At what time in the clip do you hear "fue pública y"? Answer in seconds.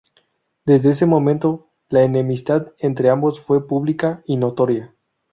3.39-4.37